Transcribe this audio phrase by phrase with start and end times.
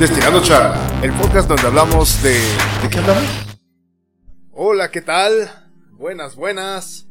[0.00, 2.30] Destilando Charla, el podcast donde hablamos de...
[2.30, 3.22] ¿De qué hablamos?
[4.50, 5.50] Hola, ¿qué tal?
[5.90, 7.06] Buenas, buenas.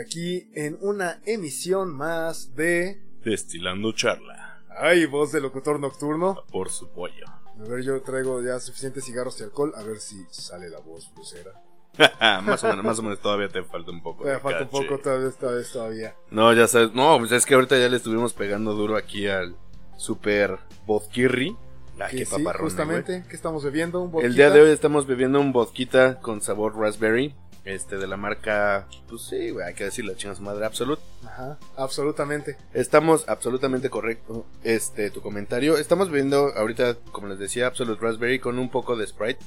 [0.00, 3.02] Aquí en una emisión más de...
[3.22, 4.62] Destilando charla.
[4.74, 6.46] Ay, voz de locutor nocturno.
[6.50, 7.26] Por su pollo.
[7.28, 11.12] A ver, yo traigo ya suficientes cigarros y alcohol, a ver si sale la voz
[11.14, 11.52] lucera.
[12.42, 14.24] más o menos, más o menos todavía te falta un poco.
[14.24, 16.16] De falta un poco todavía, vez todavía.
[16.30, 16.94] No, ya sabes.
[16.94, 19.54] No, pues es que ahorita ya le estuvimos pegando duro aquí al
[20.00, 21.54] super vodkirri.
[22.00, 24.00] Ah, Que qué sí, justamente, ¿qué estamos bebiendo?
[24.00, 24.24] ¿Un güey.
[24.24, 24.42] El vodka?
[24.42, 27.34] día de hoy estamos bebiendo un vodquita con sabor raspberry.
[27.66, 28.86] Este, de la marca.
[29.06, 31.02] Pues sí, güey, hay que decir la chingas madre absolute.
[31.26, 32.56] Ajá, absolutamente.
[32.72, 34.46] Estamos absolutamente correcto.
[34.64, 35.76] Este, tu comentario.
[35.76, 39.44] Estamos bebiendo ahorita, como les decía, Absolute Raspberry con un poco de Sprite.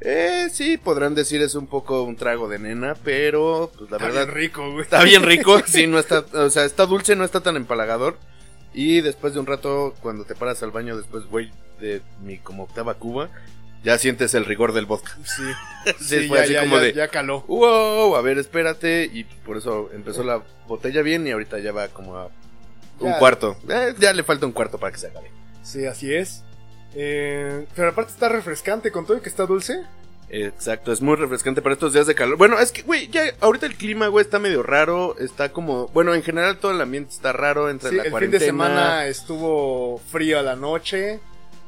[0.00, 4.08] Eh, sí, podrán decir es un poco un trago de nena, pero pues la Está
[4.08, 4.82] verdad bien rico, güey.
[4.82, 5.58] está bien rico.
[5.66, 8.18] sí, no está, o sea, está dulce, no está tan empalagador.
[8.74, 12.64] Y después de un rato, cuando te paras al baño, después, güey, de mi como
[12.64, 13.30] octava cuba,
[13.84, 15.16] ya sientes el rigor del vodka.
[15.24, 15.42] Sí,
[15.98, 17.42] Sí, sí, fue ya, así ya, como ya- de, ya caló.
[17.42, 19.08] wow, a ver, espérate.
[19.12, 22.30] Y por eso empezó la botella bien y ahorita ya va como a
[23.00, 23.56] un cuarto.
[23.68, 25.30] Eh, ya le falta un cuarto para que se acabe.
[25.62, 26.42] Sí, así es.
[26.94, 29.82] Eh, pero aparte está refrescante con todo y que está dulce.
[30.28, 32.36] Exacto, es muy refrescante para estos días de calor.
[32.36, 35.16] Bueno, es que, güey, ya ahorita el clima, güey, está medio raro.
[35.18, 38.30] Está como, bueno, en general todo el ambiente está raro entre Sí, la el fin
[38.30, 41.20] de semana estuvo frío a la noche,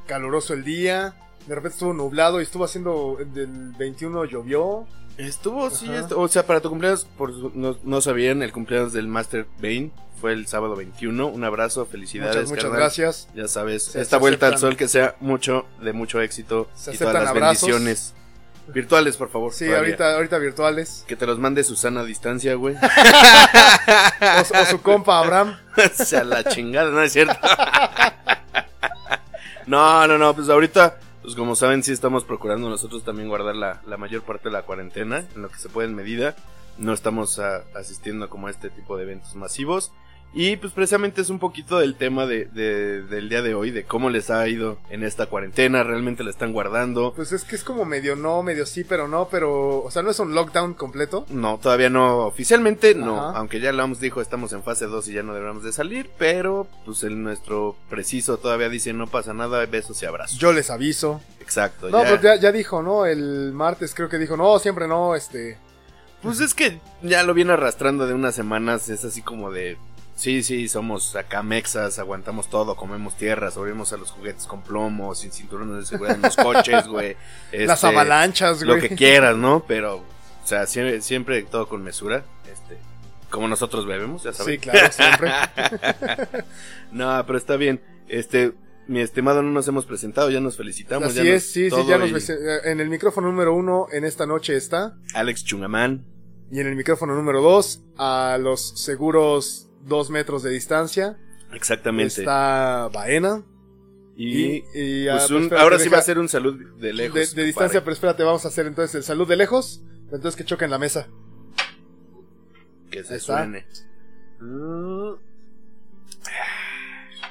[0.06, 1.14] caluroso el día,
[1.46, 4.86] de repente estuvo nublado y estuvo haciendo del 21 llovió.
[5.16, 6.08] Estuvo, sí, Ajá.
[6.08, 9.90] estu- o sea, para tu cumpleaños, por no, no sabían, el cumpleaños del Master Bane
[10.20, 11.28] fue el sábado 21.
[11.28, 12.34] Un abrazo, felicidades.
[12.34, 12.80] Muchas, muchas carnal.
[12.80, 13.28] gracias.
[13.34, 16.94] Ya sabes, Se- esta se vuelta al sol que sea mucho, de mucho éxito Se
[16.94, 17.62] y todas las abrazos.
[17.68, 18.12] bendiciones.
[18.68, 19.52] Virtuales, por favor.
[19.52, 19.78] Sí, todavía.
[19.78, 21.04] ahorita, ahorita virtuales.
[21.06, 22.76] Que te los mande Susana a distancia, güey.
[24.20, 25.56] O, o su compa Abraham.
[25.76, 27.34] o sea, la chingada, no es cierto.
[29.66, 33.80] no, no, no, pues ahorita, pues como saben, sí estamos procurando nosotros también guardar la,
[33.86, 36.34] la mayor parte de la cuarentena, en lo que se puede en medida.
[36.78, 39.92] No estamos ah, asistiendo como a este tipo de eventos masivos.
[40.38, 43.84] Y pues precisamente es un poquito del tema de, de- del día de hoy, de
[43.84, 47.14] cómo les ha ido en esta cuarentena, realmente la están guardando.
[47.16, 49.78] Pues es que es como medio no, medio sí, pero no, pero...
[49.82, 51.24] O sea, no es un lockdown completo.
[51.30, 53.38] No, todavía no, oficialmente no, Ajá.
[53.38, 56.10] aunque ya la OMS dijo estamos en fase 2 y ya no debemos de salir,
[56.18, 60.38] pero pues el nuestro preciso todavía dice no pasa nada, besos y abrazos.
[60.38, 61.22] Yo les aviso.
[61.40, 62.08] Exacto, No, ya.
[62.10, 63.06] pues ya, ya dijo, ¿no?
[63.06, 65.56] El martes creo que dijo, no, siempre no, este...
[66.22, 69.78] Pues es que ya lo viene arrastrando de unas semanas, es así como de...
[70.16, 75.14] Sí, sí, somos acá mexas, aguantamos todo, comemos tierra, sobrevivimos a los juguetes con plomo,
[75.14, 77.16] sin cinturones de seguridad en los coches, güey.
[77.52, 78.88] Las Este, avalanchas, Lo güey.
[78.88, 79.64] que quieras, ¿no?
[79.68, 82.78] Pero, o sea, siempre, siempre todo con mesura, este...
[83.28, 84.54] Como nosotros bebemos, ya sabes.
[84.54, 85.30] Sí, claro, siempre.
[86.92, 87.82] no, pero está bien.
[88.08, 88.52] Este,
[88.86, 91.08] mi estimado, no nos hemos presentado, ya nos felicitamos.
[91.08, 93.52] Así ya nos- es, sí, sí, ya nos y ves- eh, En el micrófono número
[93.54, 94.96] uno en esta noche está.
[95.14, 96.04] Alex Chungamán.
[96.52, 101.18] Y en el micrófono número dos, a los seguros dos metros de distancia,
[101.52, 102.20] Exactamente.
[102.20, 103.42] está Baena.
[104.16, 107.34] y, y, pues pues un- espérate, ahora sí va a ser un salud de lejos.
[107.34, 109.82] de, distancia, pero espérate, vamos a hacer entonces el salud de lejos.
[110.12, 111.08] Entonces que choquen la mesa.
[112.90, 113.66] Que se suene.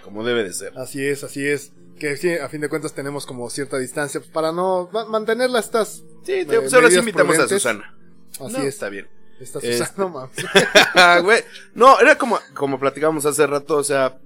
[0.03, 0.77] Como debe de ser.
[0.77, 1.71] Así es, así es.
[1.99, 5.59] Que sí, a fin de cuentas tenemos como cierta distancia pues, para no ma- mantenerla
[5.59, 6.03] estas.
[6.23, 7.47] Sí, eh, pues ahora sí invitamos a.
[7.47, 7.97] Susana.
[8.33, 8.65] Así No, es.
[8.65, 9.07] Está bien.
[9.39, 11.23] Esta Este- Susana, no mames.
[11.23, 11.39] Güey,
[11.73, 14.17] no, era como, como platicábamos hace rato, o sea,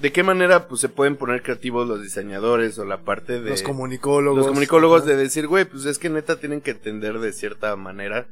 [0.00, 3.62] ¿de qué manera pues se pueden poner creativos los diseñadores o la parte de Los
[3.62, 4.38] comunicólogos.
[4.38, 8.26] los comunicólogos de decir, güey, pues es que neta tienen que entender de cierta manera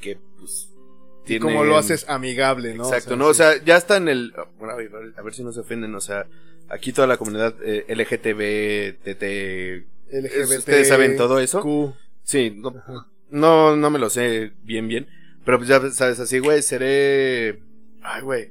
[0.00, 0.70] que pues
[1.24, 1.48] Y tienen...
[1.48, 2.84] como lo haces amigable, ¿no?
[2.84, 3.26] Exacto, O sea, ¿no?
[3.26, 4.32] O sea, ya está en el...
[4.58, 4.74] bueno,
[5.16, 6.26] a, ver, si no se ofenden, o sea,
[6.68, 9.86] aquí toda la comunidad eh, LGTB, TT...
[10.12, 11.60] LGBT, ¿Ustedes saben todo eso?
[11.62, 11.94] Q.
[12.22, 12.60] Sí,
[13.30, 15.08] no, no me lo sé bien, bien.
[15.44, 17.60] Pero pues ya sabes, así, güey, seré...
[18.02, 18.50] Ay, güey.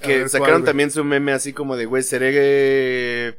[0.00, 3.38] Que ver, sacaron también su meme así como de, güey, seré...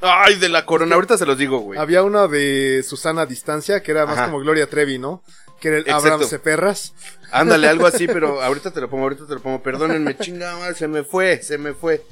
[0.00, 0.94] Ay, de la corona.
[0.94, 1.78] Ahorita se los digo, güey.
[1.78, 4.26] Había una de Susana a distancia que era más Ajá.
[4.26, 5.22] como Gloria Trevi, ¿no?
[5.60, 6.06] Que era el Exacto.
[6.06, 6.94] Abraham Ceperras.
[7.32, 9.62] Ándale, algo así, pero ahorita te lo pongo, ahorita te lo pongo.
[9.62, 12.04] Perdónenme, chingada se me fue, se me fue.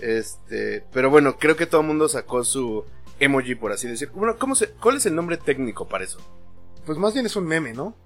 [0.00, 2.84] Este, pero bueno, creo que todo el mundo sacó su
[3.18, 4.10] emoji, por así decir.
[4.14, 6.18] Bueno, ¿cómo se, ¿cuál es el nombre técnico para eso?
[6.86, 7.96] Pues más bien es un meme, ¿no?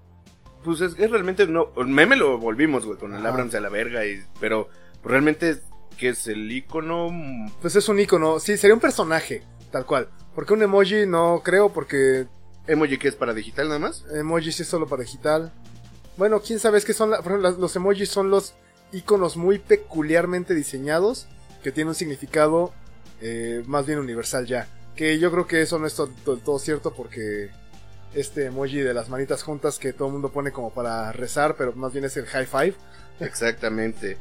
[0.64, 3.24] Pues es, es realmente no, el meme lo volvimos, güey, con el.
[3.26, 4.68] Abrams a la verga, y, pero
[5.04, 5.60] realmente,
[5.98, 7.10] ¿qué es el icono?
[7.60, 8.40] Pues es un icono.
[8.40, 10.08] Sí, sería un personaje, tal cual.
[10.34, 12.26] Porque un emoji no creo, porque
[12.66, 14.04] Emoji que es para digital nada más.
[14.14, 15.52] emoji sí es solo para digital.
[16.16, 18.54] Bueno, quién sabe, es que son la- por ejemplo, las- los emojis son los
[18.92, 21.26] iconos muy peculiarmente diseñados
[21.62, 22.72] que tienen un significado
[23.20, 24.68] eh, más bien universal ya.
[24.96, 27.50] Que yo creo que eso no es to- to- todo cierto porque
[28.14, 31.72] este emoji de las manitas juntas que todo el mundo pone como para rezar, pero
[31.74, 32.74] más bien es el high five.
[33.20, 34.16] Exactamente.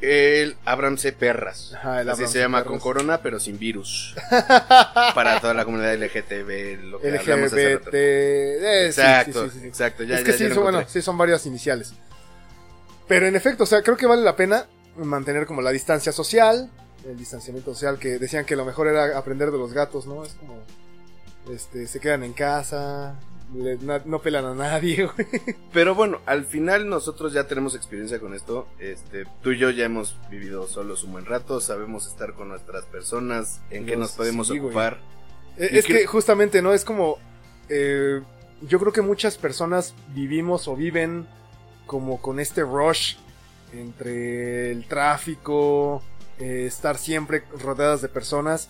[0.00, 1.12] El Abraham C.
[1.12, 1.72] Perras.
[1.74, 2.70] Ajá, el Así se llama Perras.
[2.72, 4.14] con corona, pero sin virus.
[5.14, 7.88] Para toda la comunidad LGTB, lo que hablamos hace rato.
[7.90, 7.94] LGBT.
[7.94, 9.66] eh, Exacto, sí, sí, sí.
[9.66, 10.02] exacto.
[10.02, 11.94] Ya, es que ya- sí, ya son, bueno, sí, son varias iniciales.
[13.08, 14.66] Pero en efecto, o sea, creo que vale la pena
[14.96, 16.70] mantener como la distancia social,
[17.06, 20.24] el distanciamiento social, que decían que lo mejor era aprender de los gatos, ¿no?
[20.24, 20.62] Es como,
[21.50, 23.18] este, se quedan en casa,
[23.54, 25.28] le- no pelan a nadie, güey.
[25.72, 28.66] Pero bueno, al final nosotros ya tenemos experiencia con esto.
[28.78, 32.84] Este, tú y yo ya hemos vivido solos un buen rato, sabemos estar con nuestras
[32.86, 34.98] personas, en qué nos podemos sí, ocupar.
[35.58, 36.72] Eh, Y Es que- que justamente, ¿no?
[36.72, 37.18] Es como,
[37.68, 38.20] eh,
[38.62, 41.26] yo creo que muchas personas vivimos o viven
[41.86, 43.16] como con este rush
[43.72, 46.02] entre el tráfico,
[46.38, 48.68] eh, estar siempre rodeadas de personas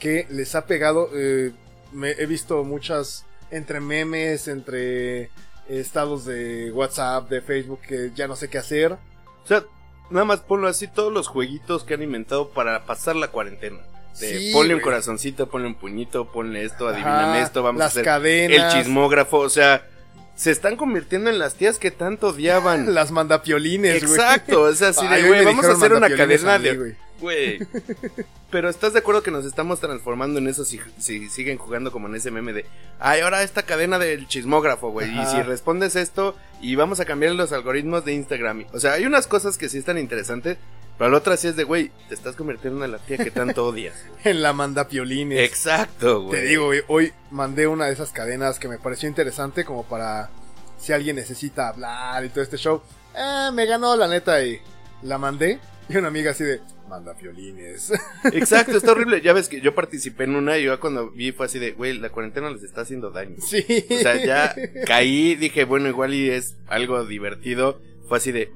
[0.00, 1.08] que les ha pegado.
[1.14, 1.52] eh,
[1.94, 5.30] me, he visto muchas entre memes, entre
[5.68, 8.92] estados de WhatsApp, de Facebook, que ya no sé qué hacer.
[8.92, 9.64] O sea,
[10.10, 13.78] nada más ponlo así, todos los jueguitos que han inventado para pasar la cuarentena.
[14.18, 14.84] De Sí, ponle un güey.
[14.84, 19.38] corazoncito, ponle un puñito, ponle esto, Ajá, adivíname esto, vamos a hacer cadenas, el chismógrafo,
[19.38, 19.88] o sea,
[20.36, 22.94] se están convirtiendo en las tías que tanto odiaban.
[22.94, 24.14] las mandapiolines, güey.
[24.14, 26.76] Exacto, es así de, güey, vamos a hacer una cadena mí, de...
[26.76, 26.96] güey.
[27.20, 27.58] Güey.
[28.50, 32.08] Pero ¿estás de acuerdo que nos estamos transformando en eso si, si siguen jugando como
[32.08, 32.66] en ese meme de,
[33.00, 37.32] ay, ahora esta cadena del chismógrafo, güey, y si respondes esto y vamos a cambiar
[37.32, 38.66] los algoritmos de Instagram.
[38.72, 40.58] O sea, hay unas cosas que sí están interesantes,
[40.96, 43.66] pero la otra sí es de, güey, te estás convirtiendo en la tía que tanto
[43.66, 43.96] odias.
[44.24, 45.40] En la mandapiolines.
[45.40, 46.40] Exacto, güey.
[46.40, 50.30] Te digo, güey, hoy mandé una de esas cadenas que me pareció interesante como para
[50.78, 52.80] si alguien necesita hablar y todo este show.
[53.14, 54.60] Eh, me ganó la neta y
[55.02, 55.58] la mandé.
[55.88, 57.92] Y una amiga así de, manda violines.
[58.32, 59.20] Exacto, está horrible.
[59.20, 61.98] Ya ves que yo participé en una y yo cuando vi fue así de, güey,
[61.98, 63.36] la cuarentena les está haciendo daño.
[63.38, 63.64] sí.
[63.90, 64.54] O sea, ya
[64.86, 67.80] caí, dije, bueno, igual y es algo divertido.
[68.08, 68.52] Fue así de,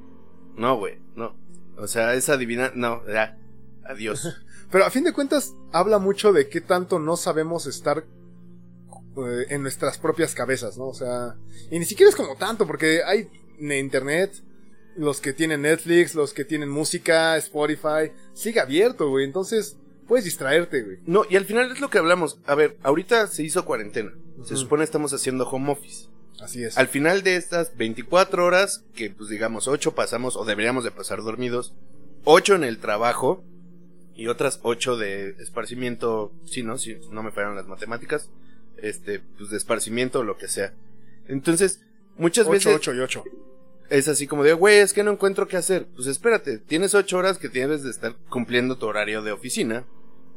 [0.57, 1.37] no, güey, no.
[1.77, 3.39] O sea, esa adivina, no, ya,
[3.85, 4.37] adiós.
[4.71, 9.63] Pero a fin de cuentas habla mucho de qué tanto no sabemos estar eh, en
[9.63, 10.89] nuestras propias cabezas, ¿no?
[10.89, 11.37] O sea,
[11.71, 13.29] y ni siquiera es como tanto, porque hay
[13.59, 14.43] en internet,
[14.99, 19.25] los que tienen Netflix, los que tienen música, Spotify, sigue abierto, güey.
[19.25, 20.99] Entonces, puedes distraerte, güey.
[21.07, 22.39] No, y al final es lo que hablamos.
[22.47, 24.13] A ver, ahorita se hizo cuarentena.
[24.45, 26.09] Se supone estamos haciendo home office.
[26.41, 26.79] Así es.
[26.79, 31.23] Al final de estas 24 horas, que pues digamos 8 pasamos o deberíamos de pasar
[31.23, 31.75] dormidos,
[32.25, 33.43] 8 en el trabajo
[34.15, 36.79] y otras 8 de esparcimiento, sí, ¿no?
[36.79, 38.31] Si no me fallan las matemáticas,
[38.77, 40.73] este, pues de esparcimiento o lo que sea.
[41.27, 41.81] Entonces,
[42.17, 43.25] muchas 8, veces 8 y 8.
[43.91, 45.87] Es así como de, güey, es que no encuentro qué hacer.
[45.95, 49.85] Pues espérate, tienes 8 horas que tienes de estar cumpliendo tu horario de oficina,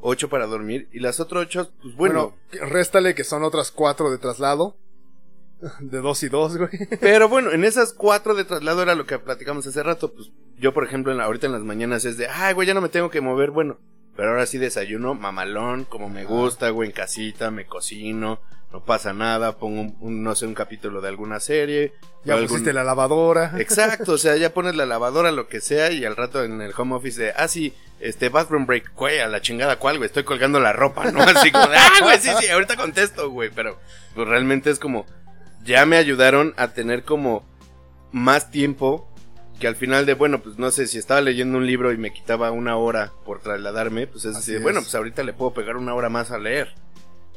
[0.01, 4.09] 8 para dormir y las otras 8, pues bueno, Bueno, réstale que son otras 4
[4.11, 4.77] de traslado.
[5.79, 6.69] De 2 y 2, güey.
[6.99, 10.11] Pero bueno, en esas cuatro de traslado era lo que platicamos hace rato.
[10.11, 12.73] Pues yo, por ejemplo, en la- ahorita en las mañanas es de, ay, güey, ya
[12.73, 13.51] no me tengo que mover.
[13.51, 13.77] Bueno,
[14.21, 18.39] pero ahora sí desayuno mamalón, como me gusta, güey, en casita, me cocino,
[18.71, 21.93] no pasa nada, pongo un, un, no sé, un capítulo de alguna serie.
[22.23, 23.53] Ya algún- pusiste la lavadora.
[23.57, 26.71] Exacto, o sea, ya pones la lavadora, lo que sea, y al rato en el
[26.77, 30.05] home office de, ah, sí, este, bathroom break, güey, a la chingada, ¿cuál, güey?
[30.05, 31.23] Estoy colgando la ropa, ¿no?
[31.23, 33.79] Así como de, ah, güey, sí, sí, ahorita contesto, güey, pero
[34.13, 35.07] pues realmente es como,
[35.63, 37.43] ya me ayudaron a tener como
[38.11, 39.10] más tiempo
[39.61, 42.11] que al final de, bueno, pues no sé, si estaba leyendo un libro y me
[42.11, 44.63] quitaba una hora por trasladarme, pues es Así de, es.
[44.63, 46.73] bueno, pues ahorita le puedo pegar una hora más a leer.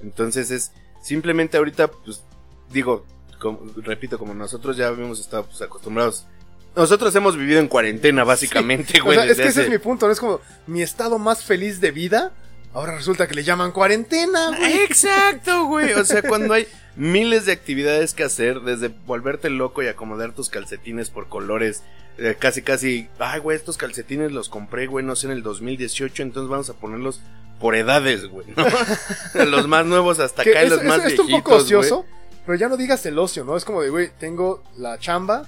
[0.02, 2.24] Entonces es, simplemente ahorita, pues,
[2.70, 3.06] digo,
[3.40, 6.26] como- repito, como nosotros ya habíamos estado pues, acostumbrados.
[6.74, 9.16] Nosotros hemos vivido en cuarentena, básicamente, güey.
[9.16, 10.12] sea, es que ese es mi punto, ¿no?
[10.12, 12.32] Es como mi estado más feliz de vida.
[12.74, 14.80] Ahora resulta que le llaman cuarentena, güey.
[14.82, 15.92] Exacto, güey.
[15.92, 16.66] O sea, cuando hay
[16.96, 21.82] miles de actividades que hacer, desde volverte loco y acomodar tus calcetines por colores,
[22.18, 26.22] eh, casi, casi, ay, güey, estos calcetines los compré, güey, no sé, en el 2018,
[26.22, 27.20] entonces vamos a ponerlos
[27.60, 28.64] por edades, güey, ¿no?
[29.46, 31.50] los más nuevos hasta Que acá y es, los es- más es viejitos, un poco
[31.52, 31.62] güey.
[31.62, 32.04] ocioso,
[32.44, 33.56] pero ya no digas el ocio, ¿no?
[33.56, 35.46] Es como de, güey, tengo la chamba,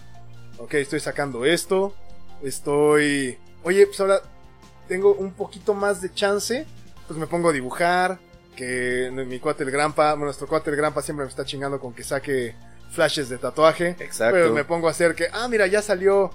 [0.59, 1.95] ok, estoy sacando esto,
[2.42, 3.38] estoy...
[3.64, 4.21] Oye, pues ahora
[4.88, 6.66] tengo un poquito más de chance,
[7.06, 8.18] pues me pongo a dibujar,
[8.56, 11.92] que mi cuate el Grampa, bueno, nuestro cuate el Grampa siempre me está chingando con
[11.92, 12.54] que saque
[12.90, 13.96] flashes de tatuaje.
[14.00, 14.34] Exacto.
[14.36, 16.30] Pero me pongo a hacer que, ah, mira, ya salió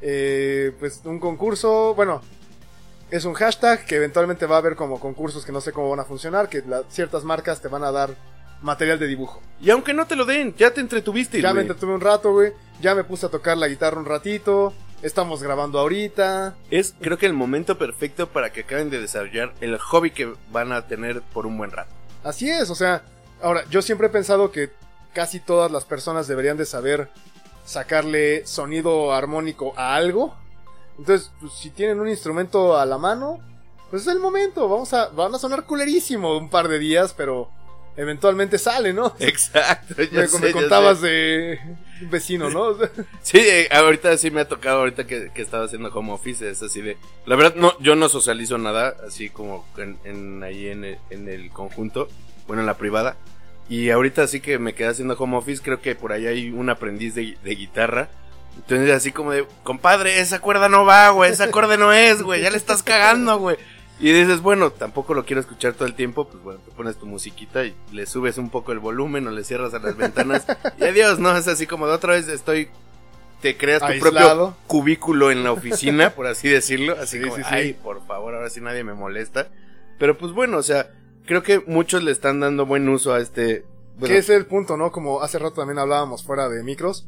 [0.00, 2.22] eh, pues un concurso, bueno,
[3.10, 6.00] es un hashtag que eventualmente va a haber como concursos que no sé cómo van
[6.00, 8.14] a funcionar, que la- ciertas marcas te van a dar
[8.62, 9.40] material de dibujo.
[9.60, 12.52] Y aunque no te lo den, ya te entretuviste, Ya me entretuve un rato, güey,
[12.80, 14.72] ya me puse a tocar la guitarra un ratito,
[15.02, 16.54] estamos grabando ahorita.
[16.70, 20.72] Es creo que el momento perfecto para que acaben de desarrollar el hobby que van
[20.72, 21.90] a tener por un buen rato.
[22.22, 23.02] Así es, o sea,
[23.42, 24.70] ahora yo siempre he pensado que
[25.12, 27.08] casi todas las personas deberían de saber
[27.64, 30.34] sacarle sonido armónico a algo.
[30.98, 33.40] Entonces, pues, si tienen un instrumento a la mano,
[33.90, 34.68] pues es el momento.
[34.68, 37.50] Vamos a, van a sonar culerísimo un par de días, pero
[37.96, 39.14] eventualmente sale, ¿no?
[39.18, 39.94] Exacto.
[40.02, 41.06] ya me, sé, me ya contabas sé.
[41.06, 41.60] de
[42.02, 42.76] un vecino, ¿no?
[43.22, 46.62] Sí, eh, ahorita sí me ha tocado, ahorita que, que estaba haciendo home office, es
[46.62, 46.96] así de...
[47.26, 51.28] La verdad, no, yo no socializo nada, así como en, en- ahí en el, en
[51.28, 52.08] el conjunto,
[52.46, 53.16] bueno, en la privada.
[53.68, 56.68] Y ahorita sí que me quedé haciendo home office, creo que por ahí hay un
[56.70, 58.08] aprendiz de, de guitarra.
[58.56, 62.40] Entonces así como de, compadre, esa cuerda no va, güey, esa acorde no es, güey,
[62.42, 63.56] ya le estás cagando, güey.
[64.00, 67.06] Y dices, bueno, tampoco lo quiero escuchar todo el tiempo, pues bueno, te pones tu
[67.06, 70.44] musiquita y le subes un poco el volumen o le cierras a las ventanas.
[70.78, 71.36] y adiós, ¿no?
[71.36, 72.68] Es así como de otra vez estoy...
[73.40, 76.96] Te creas tu propio cubículo en la oficina, por así decirlo.
[77.00, 77.48] Así Sí, como, sí, sí.
[77.54, 79.48] ay, por favor, ahora sí nadie me molesta.
[79.98, 80.90] Pero pues bueno, o sea,
[81.26, 83.66] creo que muchos le están dando buen uso a este...
[83.98, 84.90] bueno, que es el punto, ¿no?
[84.90, 87.06] Como hace rato también hablábamos fuera de micros,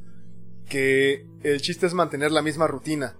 [0.68, 3.16] que el chiste es mantener la misma rutina.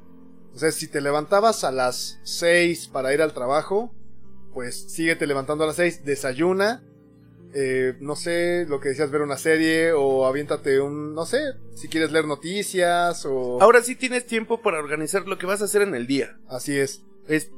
[0.57, 3.95] O sea, si te levantabas a las 6 para ir al trabajo,
[4.55, 6.83] pues síguete levantando a las 6, desayuna,
[7.53, 11.41] eh, no sé, lo que decías, ver una serie o aviéntate un, no sé,
[11.75, 13.61] si quieres leer noticias o...
[13.61, 16.39] Ahora sí tienes tiempo para organizar lo que vas a hacer en el día.
[16.49, 17.03] Así es.
[17.29, 17.51] Es,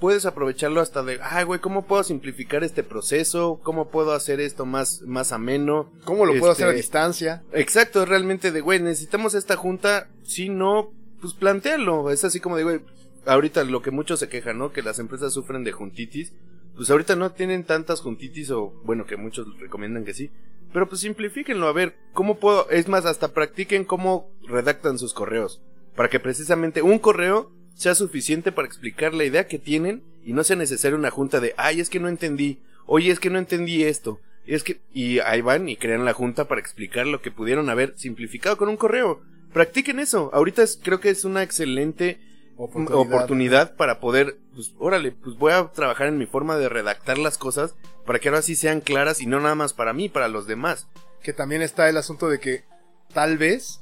[0.00, 3.60] puedes aprovecharlo hasta de, ay, güey, ¿cómo puedo simplificar este proceso?
[3.62, 5.92] ¿Cómo puedo hacer esto más, más ameno?
[6.06, 7.44] ¿Cómo lo puedo Este- hacer a distancia?
[7.52, 10.92] Exacto, realmente de, güey, necesitamos esta junta, si no,
[11.26, 12.10] pues plantealo.
[12.10, 12.80] Es así como güey,
[13.26, 14.72] ahorita lo que muchos se quejan, ¿no?
[14.72, 16.32] Que las empresas sufren de juntitis.
[16.76, 20.30] Pues ahorita no tienen tantas juntitis o, bueno, que muchos recomiendan que sí.
[20.72, 22.68] Pero pues simplifíquenlo, a ver, ¿cómo puedo?
[22.70, 25.62] Es más, hasta practiquen cómo redactan sus correos.
[25.96, 30.44] Para que precisamente un correo sea suficiente para explicar la idea que tienen y no
[30.44, 33.84] sea necesaria una junta de, ay, es que no entendí, oye, es que no entendí
[33.84, 34.20] esto.
[34.46, 37.94] Es que, y ahí van y crean la junta para explicar lo que pudieron haber
[37.96, 39.22] simplificado con un correo.
[39.52, 40.30] Practiquen eso.
[40.32, 42.20] Ahorita es- creo que es una excelente
[42.56, 42.96] Oportunidad.
[43.00, 47.36] oportunidad, para poder, pues, órale, pues voy a trabajar en mi forma de redactar las
[47.38, 47.74] cosas
[48.06, 50.86] para que ahora sí sean claras y no nada más para mí, para los demás.
[51.22, 52.64] que también está el asunto de que
[53.12, 53.80] tal vez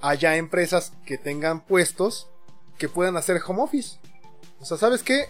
[0.00, 2.28] haya empresas que tengan puestos
[2.78, 3.98] que puedan hacer home office.
[4.60, 5.24] O sea, ¿sabes qué?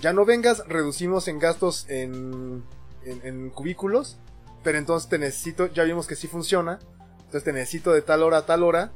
[0.00, 2.62] Ya no vengas, reducimos en gastos en,
[3.04, 4.18] en, en cubículos,
[4.62, 6.78] pero entonces te necesito, ya vimos que sí funciona,
[7.18, 8.92] entonces te necesito de tal hora a tal hora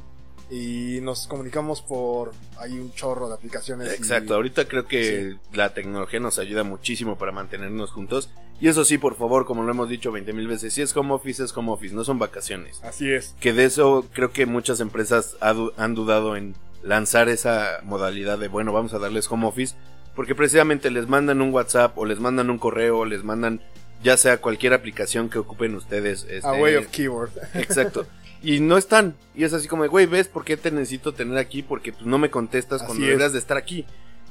[0.51, 3.89] y nos comunicamos por, hay un chorro de aplicaciones.
[3.93, 8.31] y- Exacto, ahorita creo que la tecnología nos ayuda muchísimo para mantenernos juntos.
[8.61, 11.13] Y eso sí, por favor, como lo hemos dicho 20 mil veces, si es home
[11.13, 12.81] office, es home office, no son vacaciones.
[12.83, 13.35] Así es.
[13.41, 18.73] Que de eso creo que muchas empresas han dudado en lanzar esa modalidad de, bueno,
[18.73, 19.77] vamos a darles home office,
[20.17, 23.61] porque precisamente les mandan un WhatsApp o les mandan un correo o les mandan
[24.03, 26.25] ya sea cualquier aplicación que ocupen ustedes.
[26.25, 27.31] A este, way of keyboard.
[27.55, 28.07] Exacto.
[28.43, 29.17] Y no están.
[29.35, 31.63] Y es así como, de, güey, ¿ves por qué te necesito tener aquí?
[31.63, 33.09] Porque pues, no me contestas Así cuando es.
[33.09, 33.85] deberías de estar aquí.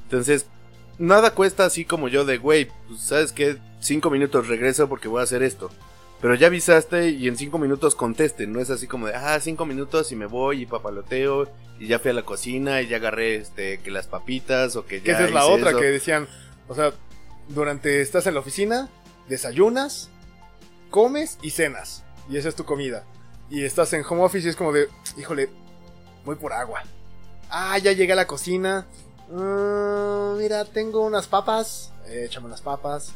[0.04, 0.46] Entonces,
[0.98, 5.20] nada cuesta así como yo de, güey, pues sabes que cinco minutos regreso porque voy
[5.20, 5.70] a hacer esto.
[6.22, 8.52] Pero ya avisaste y en cinco minutos contesten.
[8.52, 11.48] No es así como de, ah, cinco minutos y me voy y papaloteo.
[11.80, 15.02] Y ya fui a la cocina y ya agarré este que las papitas o que
[15.02, 15.80] Que ya esa es la otra eso.
[15.80, 16.28] que decían,
[16.68, 16.92] o sea,
[17.50, 18.90] durante estás en la oficina,
[19.30, 20.10] desayunas,
[20.90, 22.04] comes y cenas.
[22.30, 23.06] Y esa es tu comida.
[23.50, 25.50] Y estás en home office y es como de, híjole,
[26.26, 26.84] voy por agua.
[27.50, 28.86] Ah, ya llegué a la cocina.
[29.30, 31.94] Mm, mira, tengo unas papas.
[32.08, 33.14] Eh, échame unas papas.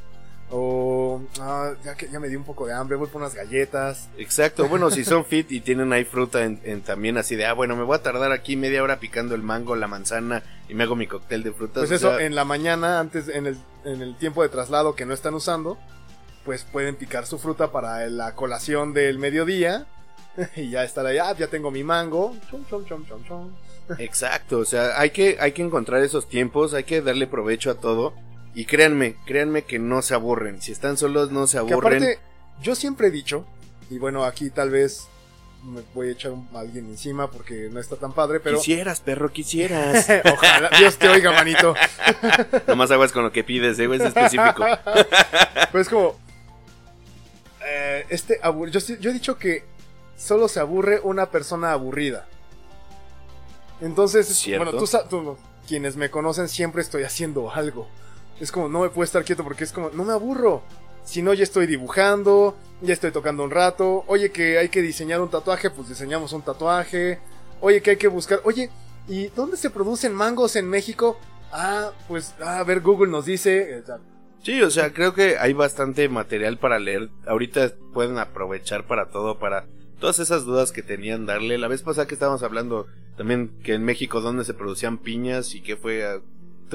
[0.54, 4.10] O, ah, ya que ya me di un poco de hambre, voy por unas galletas.
[4.18, 7.54] Exacto, bueno, si son fit y tienen ahí fruta en, en también así de, ah,
[7.54, 10.84] bueno, me voy a tardar aquí media hora picando el mango, la manzana y me
[10.84, 11.88] hago mi cóctel de frutas.
[11.88, 14.94] Pues o eso, sea, en la mañana, antes, en el, en el tiempo de traslado
[14.94, 15.78] que no están usando,
[16.44, 19.88] pues pueden picar su fruta para la colación del mediodía.
[20.56, 22.36] Y ya estar ahí, ah, ya tengo mi mango.
[22.50, 23.52] Chum, chum, chum, chum, chum.
[24.00, 27.76] Exacto, o sea, hay que, hay que encontrar esos tiempos, hay que darle provecho a
[27.76, 28.14] todo.
[28.54, 30.62] Y créanme, créanme que no se aburren.
[30.62, 32.04] Si están solos, no se Que aburren.
[32.04, 32.20] aparte,
[32.62, 33.46] yo siempre he dicho,
[33.90, 35.08] y bueno, aquí tal vez
[35.64, 39.32] me voy a echar a alguien encima porque no está tan padre, pero Quisieras, perro,
[39.32, 40.08] quisieras.
[40.34, 41.76] ojalá, Dios te oiga, manito.
[42.68, 44.66] Nomás aguas con lo que pides, eh, es específico.
[45.72, 46.16] Pero es como.
[47.66, 49.64] eh, este yo, yo he dicho que
[50.22, 52.28] solo se aburre una persona aburrida.
[53.82, 54.66] Entonces, Cierto.
[54.66, 55.38] bueno, tú, tú-
[55.68, 57.88] quienes me conocen siempre estoy haciendo algo.
[58.40, 60.64] Es como, no me puedo estar quieto porque es como, no me aburro.
[61.04, 64.04] Si no, ya estoy dibujando, ya estoy tocando un rato.
[64.08, 67.20] Oye, que hay que diseñar un tatuaje, pues diseñamos un tatuaje.
[67.60, 68.42] Oye, que hay que buscar.
[68.44, 68.70] Oye,
[69.08, 71.18] ¿Y dónde se producen mangos en México?
[71.52, 73.80] Ah, pues a ver, Google nos dice.
[73.80, 73.84] eh,
[74.44, 77.10] Sí, o sea, creo que hay bastante material para leer.
[77.26, 79.66] Ahorita pueden aprovechar para todo, para
[80.02, 81.58] todas esas dudas que tenían darle.
[81.58, 85.62] La vez pasada que estábamos hablando también que en México donde se producían piñas y
[85.62, 86.04] que fue...
[86.06, 86.20] a-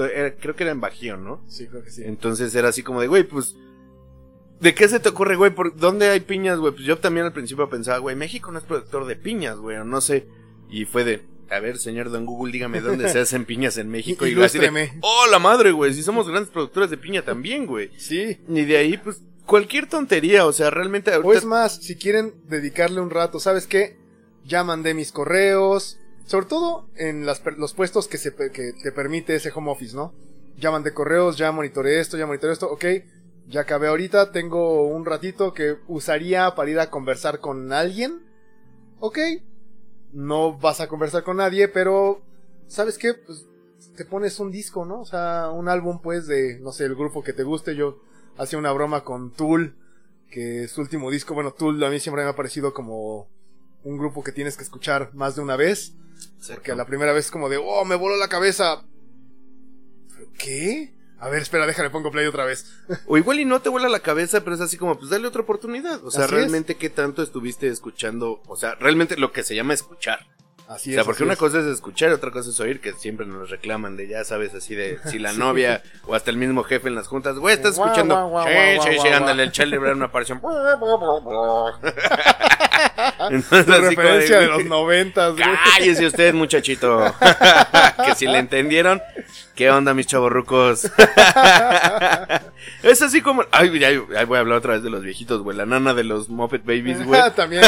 [0.03, 1.43] era- creo que era en Bajío, ¿no?
[1.47, 2.01] Sí, creo que sí.
[2.05, 3.55] Entonces era así como de, güey, pues...
[4.59, 5.53] ¿De qué se te ocurre, güey?
[5.53, 6.73] ¿Por dónde hay piñas, güey?
[6.73, 9.83] Pues yo también al principio pensaba, güey, México no es productor de piñas, güey, o
[9.83, 10.25] no sé.
[10.69, 14.25] Y fue de, a ver, señor Don Google, dígame dónde se hacen piñas en México.
[14.25, 17.67] Y, yo así de, oh, la madre, güey, si somos grandes productores de piña también,
[17.67, 17.91] güey.
[17.97, 18.39] Sí.
[18.49, 21.39] Y de ahí, pues, cualquier tontería, o sea, realmente O ahorita...
[21.39, 23.97] es más, si quieren dedicarle un rato, ¿sabes qué?
[24.45, 25.97] Ya mandé mis correos.
[26.25, 30.13] Sobre todo en las los puestos que, se, te permite ese home office, ¿no?
[30.59, 32.85] Ya mandé correos, ya monitoreé esto, ya monitoreé esto, ok.
[33.47, 38.25] Ya acabé ahorita, tengo un ratito que usaría para ir a conversar con alguien.
[38.99, 39.19] Ok.
[40.11, 42.21] No vas a conversar con nadie, pero
[42.67, 43.13] ¿sabes qué?
[43.13, 43.45] Pues
[43.95, 44.99] te pones un disco, ¿no?
[45.01, 47.73] O sea, un álbum pues de, no sé, el grupo que te guste.
[47.73, 48.01] Yo
[48.37, 49.75] hacía una broma con Tool,
[50.29, 53.29] que su último disco, bueno, Tool a mí siempre me ha parecido como
[53.83, 55.93] un grupo que tienes que escuchar más de una vez.
[56.47, 58.83] Porque a la primera vez es como de, oh, me voló la cabeza.
[60.13, 60.93] ¿Pero ¿Qué?
[61.19, 62.65] A ver, espera, déjame pongo play otra vez.
[63.07, 65.41] O igual y no te vuela la cabeza, pero es así como, pues dale otra
[65.41, 66.03] oportunidad.
[66.05, 66.39] O sea, Así es.
[66.39, 70.19] realmente qué tanto estuviste escuchando, o sea, realmente lo que se llama escuchar.
[70.67, 71.39] Así o sea, porque una es.
[71.39, 74.75] cosa es escuchar, otra cosa es oír, que siempre nos reclaman de, ya sabes, así
[74.75, 78.43] de, si la novia o hasta el mismo jefe en las juntas, güey, estás escuchando,
[78.45, 78.51] sí,
[78.83, 80.39] sí, sí, ándale, el Charlie Brown apareció.
[83.29, 85.35] Entonces, como referencia de los noventas.
[85.35, 87.13] Cállese usted, muchachito.
[88.05, 89.01] que si le entendieron,
[89.55, 90.85] ¿qué onda, mis chavorrucos?
[92.83, 93.43] es así como.
[93.51, 95.57] Ay, ay, voy a hablar otra vez de los viejitos, güey.
[95.57, 97.21] La nana de los Muppet Babies, güey.
[97.35, 97.63] También.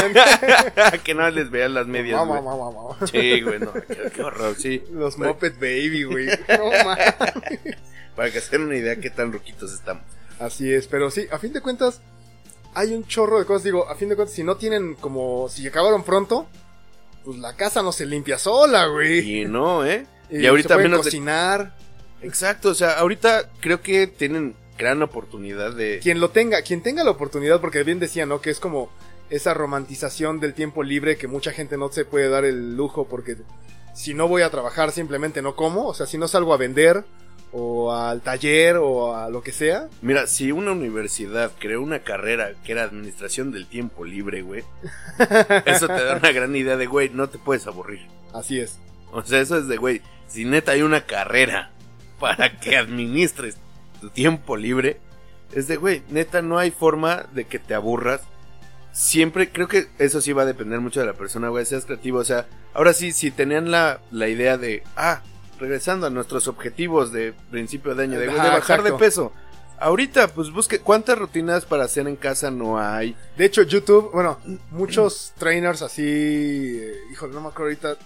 [1.04, 3.08] que no les vean las medias, guau, guau, guau.
[3.08, 3.74] Sí, güey, no.
[3.74, 4.84] Qué, qué horror, sí.
[4.92, 5.30] Los Güey.
[5.30, 6.28] Muppet Baby, güey.
[6.28, 7.14] No mames.
[8.16, 10.04] Para que se den una idea qué tan ruquitos estamos.
[10.40, 12.02] Así es, pero sí, a fin de cuentas,
[12.74, 13.64] hay un chorro de cosas.
[13.64, 15.48] Digo, a fin de cuentas, si no tienen como.
[15.50, 16.48] Si acabaron pronto,
[17.24, 19.42] pues la casa no se limpia sola, güey.
[19.42, 20.06] Y no, ¿eh?
[20.32, 21.76] Y, se ahorita pueden menos de- cocinar.
[22.22, 26.00] Exacto, o sea, ahorita creo que tienen gran oportunidad de.
[26.04, 28.42] Quien lo tenga, quien tenga la oportunidad, porque bien decía, ¿no?
[28.42, 28.90] Que es como
[29.30, 33.38] esa romantización del tiempo libre que mucha gente no se puede dar el lujo porque
[33.94, 37.06] si no voy a trabajar simplemente no como, o sea, si no salgo a vender
[37.52, 42.52] o al taller o a lo que sea, Mira, si una universidad creó una carrera
[42.64, 44.64] que era administración del tiempo libre, güey,
[45.66, 48.08] eso te da una gran idea de, güey, no te puedes aburrir.
[48.34, 48.78] así es.
[49.12, 51.72] O sea, eso es de, güey, si neta hay una carrera
[52.20, 53.58] para que administres
[54.00, 55.00] tu tiempo libre,
[55.54, 58.22] es de, güey, neta no hay forma de que te aburras.
[58.92, 62.20] Siempre, creo que eso sí va a depender mucho de la persona, güey, seas creativo.
[62.20, 65.22] O sea, ahora sí, si tenían la, la idea de, ah,
[65.60, 69.32] regresando a nuestros objetivos de principio de año, de, bajar de peso.
[69.78, 73.16] Ahorita, pues busque, ¿cuántas rutinas para hacer en casa no hay?
[73.38, 74.38] De hecho, YouTube, bueno,
[74.72, 77.98] muchos trainers así, eh, híjole, no me acuerdo ahorita,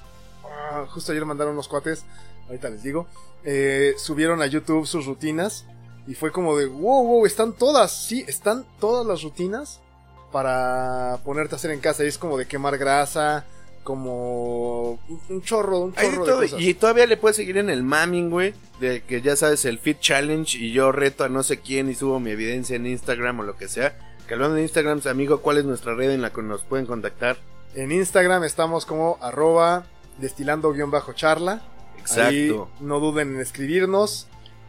[0.43, 2.05] ah, justo ayer mandaron unos cuates,
[2.47, 3.07] ahorita les digo,
[3.43, 5.65] eh, subieron a YouTube sus rutinas
[6.05, 9.79] y fue como de, wow, wow, están todas, sí, están todas las rutinas
[10.31, 13.45] para ponerte a hacer en casa y es como de quemar grasa,
[13.83, 16.61] como un- un chorro, un Hay de chorro de, todo, cosas.
[16.61, 18.53] y todavía le puedes seguir en el mamming, güey.
[18.79, 20.57] De que ya sabes, el Fit Challenge.
[20.57, 23.55] Y yo reto a no sé quién y subo mi evidencia en Instagram o lo
[23.57, 23.95] que sea.
[24.27, 27.37] Que hablando de Instagram, amigo, ¿cuál es nuestra red en la que nos pueden contactar?
[27.75, 29.85] En Instagram estamos como arroba
[30.19, 31.53] destilando-charla.
[32.17, 32.69] Ahí Exacto.
[32.81, 34.27] no duden en escribirnos.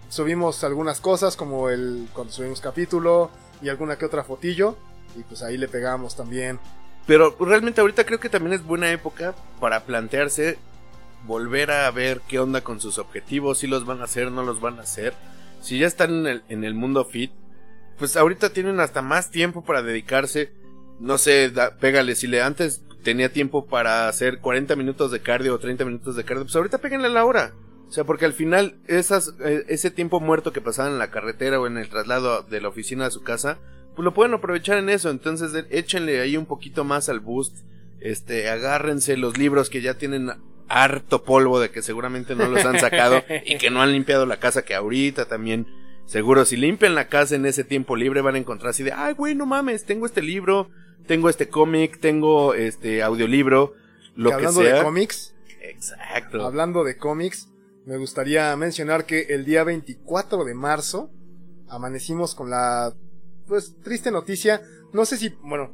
[0.09, 3.31] Subimos algunas cosas como el cuando subimos capítulo
[3.63, 4.77] y alguna que otra fotillo.
[5.17, 6.59] Y pues ahí le pegamos también.
[7.07, 10.59] Pero realmente ahorita creo que también es buena época para plantearse
[11.27, 14.61] volver a ver qué onda con sus objetivos, si los van a hacer, no los
[14.61, 15.15] van a hacer.
[15.61, 17.33] Si ya están en el, mundo fit,
[17.99, 20.53] pues ahorita tienen hasta más tiempo para dedicarse.
[21.01, 25.55] No sé, da- pégale, si le antes tenía tiempo para hacer 40 minutos de cardio
[25.55, 27.55] o 30 minutos de cardio, pues ahorita péguenle la hora.
[27.89, 31.61] O sea, porque al final esas, eh, ese tiempo muerto que pasaban en la carretera
[31.61, 33.59] o en el traslado de la oficina a su casa,
[33.97, 35.11] lo pueden aprovechar en eso.
[35.11, 37.57] Entonces de- échenle ahí un poquito más al boost.
[38.01, 40.31] Este, agárrense los libros que ya tienen
[40.69, 44.39] harto polvo de que seguramente no los han sacado y que no han limpiado la
[44.39, 45.67] casa que ahorita también.
[46.07, 49.15] Seguro, si limpian la casa en ese tiempo libre van a encontrar así de, ay,
[49.15, 50.69] güey, no mames, tengo este libro,
[51.07, 53.73] tengo este cómic, tengo este audiolibro,
[54.15, 54.77] lo Que que, hablando sea.
[54.77, 56.45] de cómics, Exacto.
[56.45, 57.49] hablando de cómics,
[57.87, 61.11] me gustaría mencionar que el día 24 de marzo
[61.69, 62.93] amanecimos con la
[63.47, 65.73] pues triste noticia, no sé si, bueno,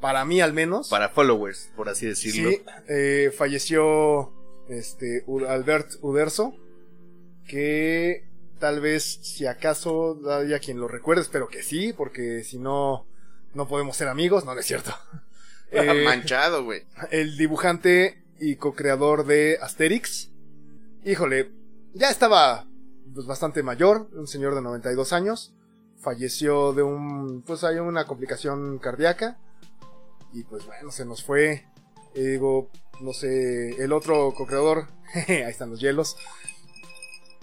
[0.00, 0.88] para mí al menos.
[0.88, 2.50] Para followers, por así decirlo.
[2.50, 4.32] Sí, eh, falleció
[4.68, 6.54] este, Albert Uderzo,
[7.46, 8.24] que
[8.58, 13.06] tal vez, si acaso, haya quien lo recuerde, espero que sí, porque si no,
[13.54, 14.94] no podemos ser amigos, no, no es cierto.
[15.72, 16.82] Eh, Manchado, güey.
[17.12, 20.32] El dibujante y co-creador de Asterix.
[21.04, 21.52] Híjole,
[21.94, 22.66] ya estaba
[23.14, 25.54] pues, bastante mayor, un señor de 92 años.
[26.00, 29.38] Falleció de un, pues hay una complicación cardíaca.
[30.32, 31.66] Y pues bueno, se nos fue.
[32.14, 34.86] Digo, no sé, el otro co-creador,
[35.28, 36.16] ahí están los hielos.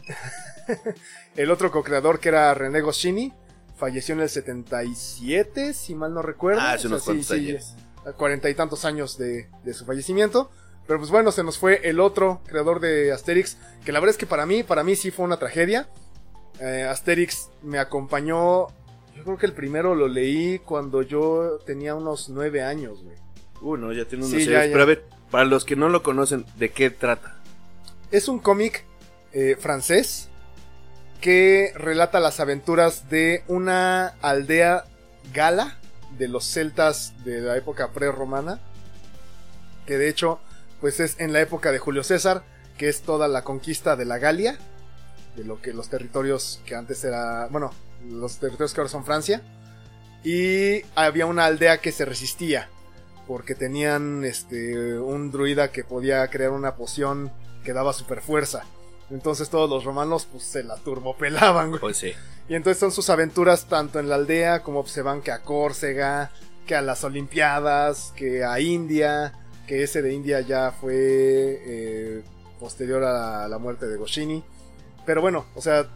[1.35, 3.33] el otro co-creador que era René Goscinny,
[3.75, 6.61] falleció en el 77, si mal no recuerdo.
[6.61, 7.75] Ah, hace unos cuantos años.
[8.17, 10.49] Cuarenta y tantos años de, de su fallecimiento.
[10.87, 14.17] Pero pues bueno, se nos fue el otro creador de Asterix, que la verdad es
[14.17, 15.89] que para mí, para mí sí fue una tragedia.
[16.59, 18.67] Eh, Asterix me acompañó,
[19.15, 23.17] yo creo que el primero lo leí cuando yo tenía unos nueve años, güey.
[23.61, 26.45] Uh, no, ya tiene unos sí, Pero a ver, para los que no lo conocen,
[26.57, 27.35] ¿de qué trata?
[28.11, 28.85] Es un cómic
[29.33, 30.29] eh, francés
[31.21, 34.85] que relata las aventuras de una aldea
[35.33, 35.77] gala
[36.17, 38.59] de los celtas de la época prerromana.
[39.85, 40.39] Que de hecho
[40.79, 42.43] pues es en la época de Julio César,
[42.77, 44.57] que es toda la conquista de la Galia,
[45.37, 47.71] de lo que los territorios que antes era, bueno,
[48.09, 49.41] los territorios que ahora son Francia,
[50.23, 52.69] y había una aldea que se resistía,
[53.27, 57.31] porque tenían este un druida que podía crear una poción
[57.63, 58.63] que daba super fuerza.
[59.09, 61.79] Entonces todos los romanos pues se la turbopelaban, güey.
[61.79, 62.11] Pues sí.
[62.49, 66.31] Y entonces son sus aventuras tanto en la aldea como se van que a Córcega,
[66.65, 69.33] que a las Olimpiadas, que a India,
[69.67, 72.23] que ese de India ya fue eh,
[72.59, 74.43] posterior a la muerte de Goscinny.
[75.07, 75.87] Pero bueno, o sea,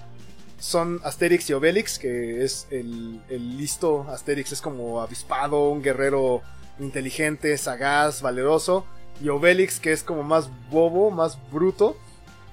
[0.57, 4.07] son Asterix y Obelix, que es el, listo.
[4.09, 6.41] Asterix es como avispado, un guerrero
[6.79, 8.85] inteligente, sagaz, valeroso.
[9.21, 11.97] Y Obelix, que es como más bobo, más bruto,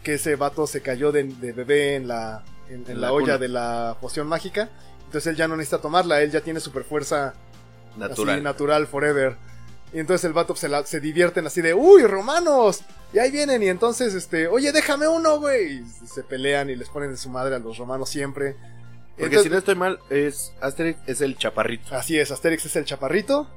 [0.03, 4.27] que ese vato se cayó de, bebé en la, en, la, olla de la poción
[4.27, 4.69] mágica.
[5.05, 7.35] Entonces él ya no necesita tomarla, él ya tiene super fuerza
[7.97, 9.37] natural, natural forever.
[9.93, 12.83] Y entonces el vato se, se divierten así de, uy, romanos.
[13.13, 15.79] Y ahí vienen y entonces, este, oye, déjame uno, güey.
[15.79, 18.57] Y se pelean y les ponen de su madre a los romanos siempre.
[19.19, 21.95] Porque si no estoy mal, es Asterix es el chaparrito.
[21.95, 23.49] Así es, Asterix es el chaparrito.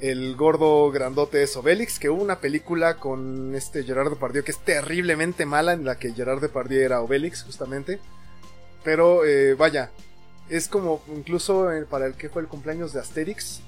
[0.00, 4.58] El gordo grandote es Obelix, que hubo una película con este Gerard Depardieu que es
[4.58, 8.00] terriblemente mala, en la que Gerard Depardieu era Obelix, justamente.
[8.82, 9.90] Pero, eh, vaya,
[10.50, 13.60] es como incluso eh, para el que fue el cumpleaños de Asterix,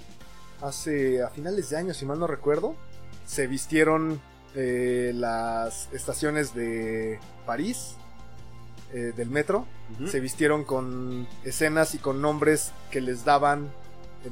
[0.63, 2.77] hace a finales de año, si mal no recuerdo,
[3.27, 4.21] se vistieron
[4.55, 7.97] eh, las estaciones de París,
[8.93, 9.67] eh, del metro,
[10.07, 13.71] se vistieron con escenas y con nombres que les daban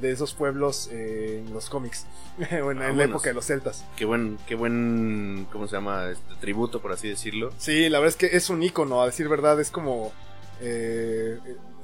[0.01, 2.07] de esos pueblos eh, en los cómics,
[2.39, 3.85] en, ah, la época de los celtas.
[3.97, 6.11] Qué buen, qué buen, ¿cómo se llama?
[6.11, 7.53] Este, tributo, por así decirlo.
[7.59, 10.13] Sí, la verdad es que es un icono, a decir verdad, es como...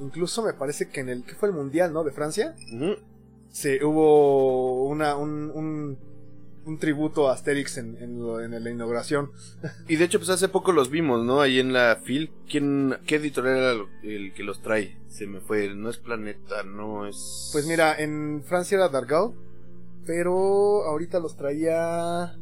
[0.01, 1.25] incluso me parece que en el...
[1.25, 2.05] ¿Qué fue el Mundial, no?
[2.05, 2.55] De Francia
[3.51, 5.99] se hubo una, un,
[6.65, 9.33] un, tributo a Asterix en, en, la inauguración.
[9.89, 11.41] Y de hecho, pues hace poco los vimos, ¿no?
[11.41, 12.31] Ahí en la FIL.
[12.49, 13.73] ¿Quién, ¿Qué editorial era
[14.05, 14.97] el, que los trae?
[15.09, 17.51] Se me fue, no es Planeta, no es...
[17.53, 19.35] Pues mira, en Francia era Dargaud,
[20.07, 22.37] pero ahorita los traía...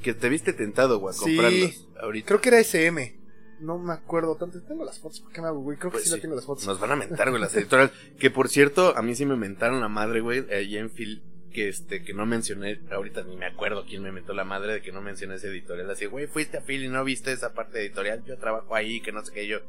[0.00, 2.26] Que te viste tentado, güey, a comprarlos ahorita.
[2.26, 3.23] Creo que era SM.
[3.64, 4.60] No me acuerdo tanto.
[4.62, 5.20] Tengo las fotos.
[5.20, 5.78] ¿Por qué me hago, güey?
[5.78, 6.66] Creo que pues sí, tengo las fotos.
[6.66, 7.94] Nos van a mentar, güey, las editoriales.
[8.18, 11.22] que por cierto, a mí sí me mentaron la madre, güey, allá en Phil.
[11.52, 14.82] Que este, que no mencioné, ahorita ni me acuerdo quién me mentó la madre de
[14.82, 15.88] que no mencioné esa editorial.
[15.88, 18.24] Así, güey, fuiste a Phil y no viste esa parte editorial.
[18.24, 19.46] Yo trabajo ahí, que no sé qué.
[19.46, 19.60] Yo,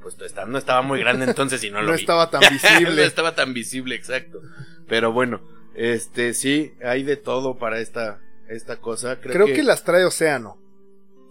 [0.00, 2.00] pues no estaba muy grande entonces y no lo no vi.
[2.00, 2.94] estaba tan visible.
[2.94, 4.40] no estaba tan visible, exacto.
[4.86, 5.40] Pero bueno,
[5.74, 9.20] este, sí, hay de todo para esta, esta cosa.
[9.20, 9.54] Creo, que...
[9.54, 10.63] que las trae Océano.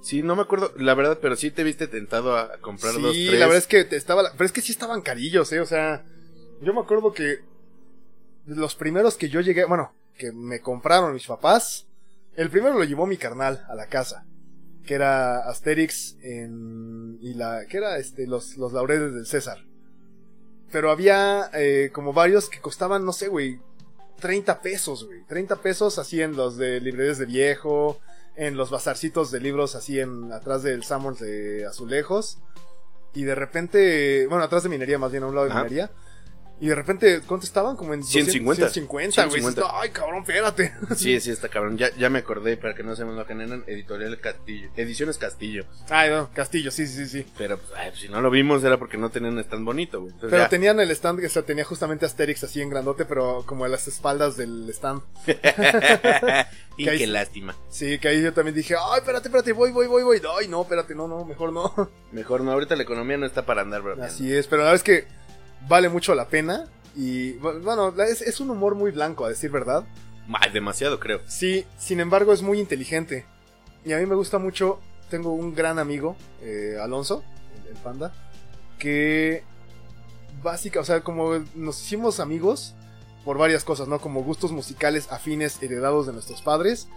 [0.04, 3.16] Sí, no me acuerdo, la verdad, pero sí te viste tentado a comprar dos, tres.
[3.16, 5.66] Sí, la verdad es que te estaba, pero es que sí estaban carillos, eh, o
[5.66, 6.04] sea,
[6.62, 7.40] yo me acuerdo que
[8.46, 11.88] los primeros que yo llegué, bueno, que me compraron mis papás,
[12.36, 14.26] el primero lo llevó mi carnal a la casa,
[14.86, 19.64] que era Asterix en, y la, que era este, los, los laureles del César.
[20.70, 23.62] Pero había, eh, como varios que costaban, no sé, güey,
[24.20, 28.02] 30 pesos, güey, 30 pesos así en los de librerías de viejo,
[28.36, 32.40] en los bazarcitos de libros así en atrás del Samuel de Azulejos.
[33.14, 35.92] Y de repente, bueno, atrás de minería, más bien a un lado de minería.
[36.60, 37.76] Y de repente, ¿cuánto estaban?
[37.76, 38.70] Como en 150.
[38.70, 39.42] 150, güey.
[39.42, 39.62] 150.
[39.62, 40.74] Dices, Ay, cabrón, espérate.
[40.96, 41.78] Sí, sí, está cabrón.
[41.78, 44.70] Ya, ya me acordé, para que no se me lo generan, Editorial Castillo.
[44.78, 45.66] Ediciones Castillo.
[45.90, 47.26] Ay, no, Castillo, sí, sí, sí.
[47.38, 50.00] Pero pues, ay, pues, si no lo vimos era porque no tenían un stand bonito,
[50.00, 50.14] güey.
[50.14, 50.50] Entonces, Pero ya.
[50.50, 53.68] tenían el stand que o sea, tenía justamente Asterix así en grandote, pero como a
[53.68, 55.02] las espaldas del stand.
[56.78, 57.56] y que ahí- qué lástima.
[57.70, 60.22] Sí, que ahí yo también dije, ay, espérate, espérate, voy, voy, voy, voy.
[60.40, 61.74] Ay, no, espérate, no, no, mejor no.
[62.14, 64.02] Mejor no, ahorita la economía no está para andar, bro.
[64.04, 65.08] Así es, pero la verdad es que
[65.68, 66.68] vale mucho la pena.
[66.96, 69.86] Y bueno, es, es un humor muy blanco, a decir verdad.
[70.34, 71.22] Ay, demasiado, creo.
[71.28, 73.26] Sí, sin embargo es muy inteligente.
[73.84, 77.24] Y a mí me gusta mucho, tengo un gran amigo, eh, Alonso,
[77.56, 78.14] el, el panda,
[78.80, 79.44] que
[80.42, 82.76] básica, o sea, como nos hicimos amigos
[83.26, 84.00] por varias cosas, ¿no?
[84.00, 86.88] Como gustos musicales afines heredados de nuestros padres.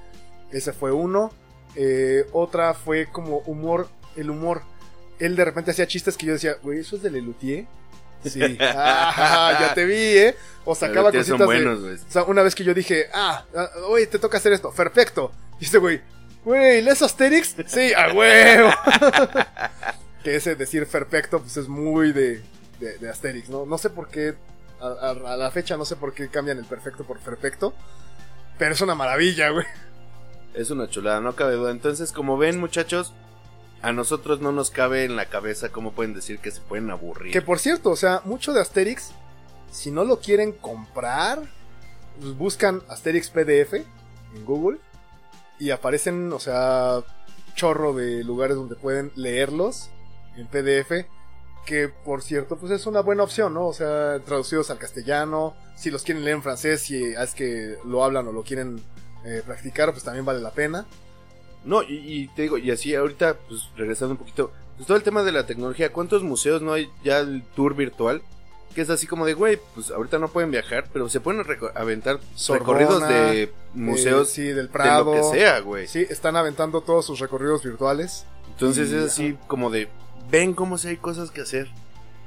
[0.50, 1.30] Ese fue uno.
[1.74, 4.62] Eh, otra fue como humor, el humor.
[5.18, 7.66] Él de repente hacía chistes que yo decía, güey, ¿eso es de Lelutier?
[8.28, 8.58] Sí.
[8.60, 10.36] Ah, ya te vi, ¿eh?
[10.64, 11.44] O sacaba cositas son de...
[11.44, 11.78] buenos.
[11.80, 15.32] O sea, una vez que yo dije, ah, ah, oye, te toca hacer esto, perfecto.
[15.60, 16.00] Y este güey,
[16.44, 17.54] güey, ¿lees Asterix?
[17.66, 18.70] Sí, a huevo.
[20.24, 22.42] que ese decir perfecto, pues es muy de,
[22.80, 23.64] de, de Asterix, ¿no?
[23.64, 24.34] No sé por qué,
[24.80, 27.74] a, a- a la fecha no sé por qué cambian el perfecto por perfecto.
[28.58, 29.66] Pero es una maravilla, güey.
[30.54, 31.70] Es una chulada, no cabe duda.
[31.70, 33.12] Entonces, como ven, muchachos,
[33.82, 37.32] a nosotros no nos cabe en la cabeza cómo pueden decir que se pueden aburrir.
[37.32, 39.12] Que por cierto, o sea, mucho de Asterix,
[39.70, 41.42] si no lo quieren comprar,
[42.20, 44.78] pues buscan Asterix PDF en Google
[45.58, 47.02] y aparecen, o sea,
[47.54, 49.90] chorro de lugares donde pueden leerlos
[50.36, 51.06] en PDF.
[51.64, 53.66] Que por cierto, pues es una buena opción, ¿no?
[53.66, 55.56] O sea, traducidos al castellano.
[55.74, 58.80] Si los quieren leer en francés, si es que lo hablan o lo quieren
[59.24, 60.86] eh, practicar, pues también vale la pena.
[61.66, 65.02] No, y, y te digo, y así ahorita, pues regresando un poquito, pues todo el
[65.02, 68.22] tema de la tecnología, ¿cuántos museos no hay ya el tour virtual?
[68.74, 72.20] Que es así como de, güey, pues ahorita no pueden viajar, pero se pueden aventar
[72.34, 75.14] Sorbona, recorridos de museos Eh, sí, del de Prado.
[75.14, 75.86] lo que sea, güey.
[75.88, 78.26] Sí, están aventando todos sus recorridos virtuales.
[78.50, 79.88] Entonces Y, es así como de,
[80.30, 81.68] ven cómo si hay cosas que hacer.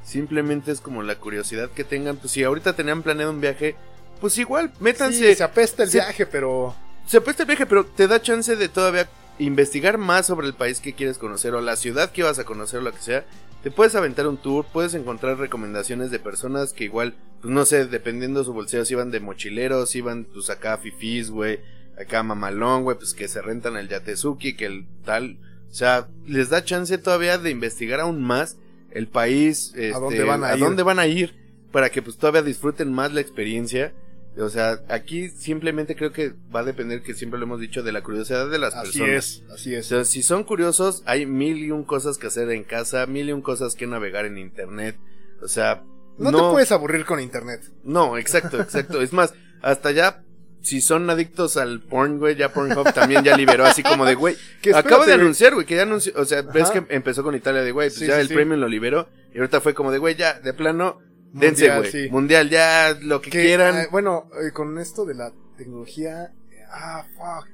[0.03, 3.75] Simplemente es como la curiosidad que tengan, pues si ahorita tenían planeado un viaje,
[4.19, 5.29] pues igual, métanse.
[5.29, 6.73] Sí, se apesta el se- viaje, pero
[7.05, 9.07] se apuesta el viaje, pero te da chance de todavía
[9.39, 12.79] investigar más sobre el país que quieres conocer o la ciudad que vas a conocer
[12.79, 13.25] o lo que sea.
[13.63, 17.85] Te puedes aventar un tour, puedes encontrar recomendaciones de personas que igual, pues no sé,
[17.85, 21.59] dependiendo de su bolsillo, si iban de mochileros, si iban pues acá fifís, güey,
[21.99, 25.39] acá mamalón, güey, pues que se rentan el yatezuki, que el tal.
[25.69, 28.57] O sea, les da chance todavía de investigar aún más
[28.91, 30.59] el país, este, dónde van a ir.
[30.59, 31.35] dónde van a ir,
[31.71, 33.93] para que pues todavía disfruten más la experiencia.
[34.37, 37.91] O sea, aquí simplemente creo que va a depender, que siempre lo hemos dicho, de
[37.91, 39.09] la curiosidad de las así personas.
[39.09, 39.85] es, así O es.
[39.87, 43.31] sea, si son curiosos, hay mil y un cosas que hacer en casa, mil y
[43.33, 44.97] un cosas que navegar en internet.
[45.41, 45.83] O sea,
[46.17, 47.61] No, te puedes aburrir con internet.
[47.83, 49.01] No, exacto, exacto.
[49.01, 50.23] es más, hasta ya,
[50.61, 54.35] si son adictos al porn, güey, ya Pornhub también ya liberó así como de, güey,
[54.75, 57.71] acaba de anunciar, güey, que ya anunció, o sea, ves que empezó con Italia de,
[57.71, 58.33] güey, pues Sí, ya sí, el sí.
[58.33, 60.99] premium lo liberó, y ahorita fue como de, güey, ya, de plano,
[61.33, 61.91] dense, Mundial, güey.
[61.91, 62.09] sí.
[62.09, 63.77] Mundial, ya, lo que, Que, quieran.
[63.77, 66.33] eh, bueno, eh, con esto de la tecnología.
[66.51, 67.47] eh, Ah, fuck.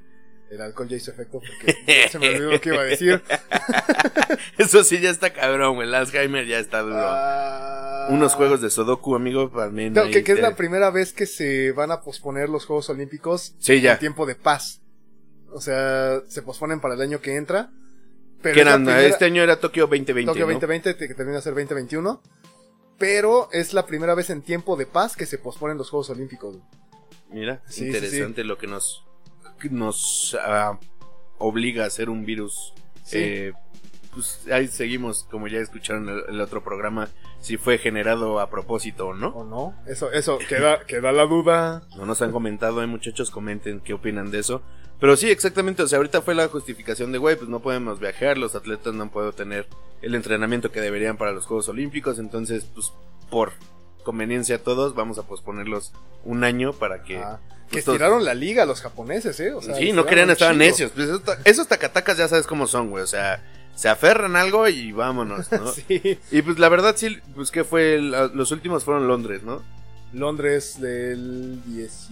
[0.50, 3.20] El alcohol ya hizo efecto porque se me olvidó lo que iba a decir.
[4.58, 6.96] Eso sí ya está cabrón, el Alzheimer ya está duro.
[7.00, 9.92] Ah, Unos juegos de Sudoku, amigo, también.
[9.92, 12.88] no, ahí que, que es la primera vez que se van a posponer los Juegos
[12.90, 13.98] Olímpicos Sí, en ya.
[13.98, 14.80] tiempo de paz.
[15.50, 17.70] O sea, se posponen para el año que entra.
[18.42, 20.52] Pero Que eran, primera- este año era Tokio 2020, Tokio ¿no?
[20.52, 22.22] 2020, que termina a ser 2021.
[22.98, 26.56] Pero es la primera vez en tiempo de paz que se posponen los Juegos Olímpicos.
[27.30, 29.04] Mira, Sí, sí, interesante lo que nos,
[29.70, 30.78] nos ah,
[31.38, 32.72] obliga a hacer un virus.
[33.04, 33.18] Sí.
[33.18, 33.52] Eh,
[34.12, 39.08] pues ahí seguimos, como ya escucharon el, el otro programa, si fue generado a propósito
[39.08, 39.28] o no.
[39.28, 39.74] ¿O no?
[39.86, 41.82] Eso, eso, queda, queda la duda.
[41.96, 44.62] No nos han comentado, eh, muchachos, comenten qué opinan de eso.
[44.98, 48.38] Pero sí, exactamente, o sea, ahorita fue la justificación de, güey, pues no podemos viajar,
[48.38, 49.68] los atletas no pueden tener
[50.02, 52.92] el entrenamiento que deberían para los Juegos Olímpicos, entonces, pues,
[53.30, 53.52] por
[54.04, 55.92] conveniencia a todos, vamos a posponerlos
[56.24, 57.18] un año para que...
[57.18, 59.52] Ah, que pues, todos- estiraron la liga los japoneses, ¿eh?
[59.52, 60.92] O sea, sí, no querían, estaban necios.
[60.92, 63.02] Pues esos, ta- esos tacatacas ya sabes cómo son, güey.
[63.02, 63.42] O sea,
[63.74, 65.72] se aferran a algo y vámonos, ¿no?
[65.72, 66.18] Sí.
[66.30, 69.62] Y pues la verdad, sí, pues que fue, el- los últimos fueron Londres, ¿no?
[70.12, 72.08] Londres del 10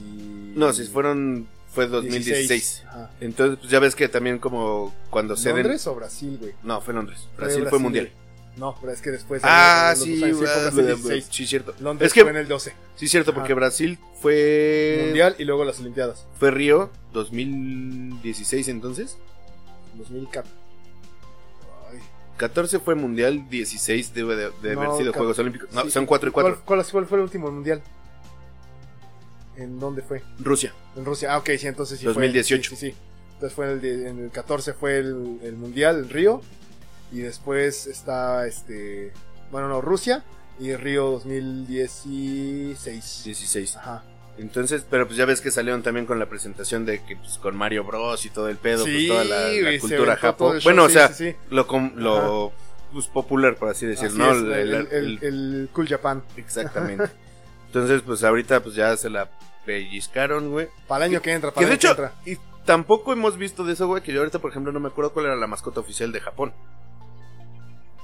[0.57, 2.49] No, si fueron, fue 2016.
[2.49, 2.83] 16.
[2.89, 3.11] Ajá.
[3.21, 5.59] Entonces, pues ya ves que también como cuando ceden...
[5.59, 6.53] ¿Londres o Brasil, güey?
[6.63, 7.29] No, fue Londres.
[7.35, 8.05] Fue Brasil fue Brasil, mundial.
[8.07, 8.25] güey.
[8.57, 9.43] No, pero es que después...
[9.45, 11.27] Ah, sí, años, fue ah, Brasil bla, bla, 16.
[11.31, 11.75] sí, cierto.
[11.81, 12.73] Londres Es que, fue en el 12.
[12.95, 13.53] sí, cierto, porque.
[13.53, 15.01] Brasil fue...
[15.07, 16.25] Mundial y luego las Olimpiadas.
[16.39, 19.17] Fue Río 2016 entonces.
[19.97, 20.51] 2004.
[21.93, 21.99] Ay,
[22.37, 25.73] 14 fue mundial, 16 debe de, de haber No, sido ca- Juegos Olímpicos.
[25.73, 25.91] No, Sí.
[25.91, 26.63] son 4 y ¿Cuál, 4.
[26.65, 27.83] cuál, cuál fue el último mundial?
[29.57, 30.23] ¿En dónde fue?
[30.39, 30.73] Rusia.
[30.97, 31.35] En Rusia.
[31.35, 32.71] Ah, ok, sí, entonces sí 2018.
[32.71, 32.79] fue.
[32.79, 32.97] Sí, sí, sí.
[33.35, 36.41] Entonces fue en el, de- en el 14 fue el, el mundial en Río.
[37.13, 39.13] Y después está este.
[39.51, 40.25] Bueno, no, Rusia.
[40.59, 43.23] Y Río 2016.
[43.25, 43.77] 16.
[43.77, 44.03] Ajá.
[44.39, 47.57] Entonces, pero pues ya ves que salieron también con la presentación de que pues, con
[47.57, 50.55] Mario Bros y todo el pedo, Sí, pues toda la, la cultura aventó todo japo.
[50.55, 51.37] el show, Bueno, o sea, sí, sí.
[51.51, 52.53] lo lo
[52.93, 54.33] pues, popular por así decir, Así ¿no?
[54.33, 56.23] es, El- el, el- el- el Cool Japan.
[56.37, 57.05] exactamente.
[57.75, 59.29] Entonces, pues ahorita pues ya se la
[59.67, 60.69] pellizcaron, güey.
[60.87, 62.13] Para el año que entra, para el año que entra.
[62.25, 65.13] y tampoco hemos visto de eso, güey, que yo ahorita, por ejemplo, no me acuerdo
[65.13, 66.55] cuál era la mascota oficial de Japón.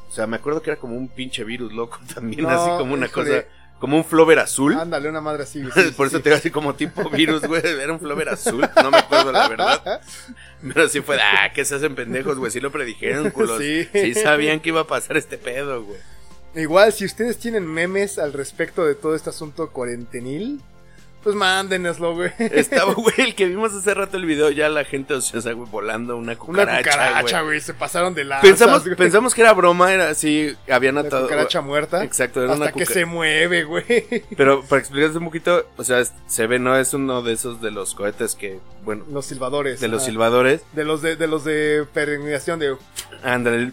[0.08, 2.94] O sea, me acuerdo que era como un pinche virus loco también, No, así como
[2.94, 3.30] una híjole.
[3.42, 3.44] cosa,
[3.78, 4.74] como un flover azul.
[4.74, 5.62] Ándale, una madre así.
[5.62, 6.22] sí, Por sí, eso sí.
[6.24, 7.62] te digo así como tipo virus, güey.
[7.64, 8.68] Era un flover azul.
[8.82, 10.00] No me acuerdo la verdad.
[10.74, 12.50] Pero sí fue, de, ah, que se hacen pendejos, güey.
[12.50, 13.58] Sí lo predijeron, culos.
[13.60, 13.88] Sí.
[13.92, 14.14] Sí.
[14.14, 16.00] sabían que iba a pasar este pedo, güey.
[16.54, 20.60] Igual, si ustedes tienen memes al respecto de todo este asunto cuarentenil,
[21.22, 22.32] pues mándenoslo, güey.
[22.38, 26.16] Estaba, güey, el que vimos hace rato el video, ya la gente ociosa, güey, volando
[26.16, 27.60] una Una cucaracha, cucaracha, güey.
[27.60, 28.40] Se pasaron de la.
[28.40, 31.24] Pensamos, pensamos que era broma, era así, habían atado.
[31.24, 32.02] cucaracha muerta.
[32.02, 33.84] Exacto, era Hasta una que se mueve, güey.
[34.36, 36.76] Pero para explicarte un poquito, o sea, se ve, ¿no?
[36.76, 39.78] Es uno de esos de los cohetes que, bueno, Los silbadores.
[39.78, 40.10] de los ajá.
[40.10, 40.62] silbadores.
[40.72, 42.76] De los de, de los de peregrinación de.
[43.22, 43.72] Ándale.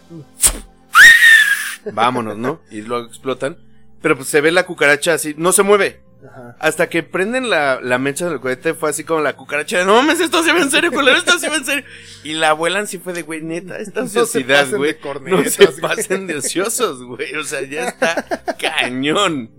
[1.93, 2.61] Vámonos, ¿no?
[2.71, 3.57] Y luego explotan.
[4.01, 6.01] Pero pues se ve la cucaracha así, no se mueve.
[6.25, 6.55] Ajá.
[6.59, 9.95] Hasta que prenden la, la mecha del cohete fue así como la cucaracha de, no
[9.95, 11.85] mames, esto se ve en serio, culero, esto se ve en serio.
[12.23, 14.97] Y la vuelan sí fue de, güey, neta, esta ociosidad, güey.
[15.25, 17.35] No se pasen de ociosos, güey.
[17.35, 18.25] O sea, ya está
[18.59, 19.51] cañón.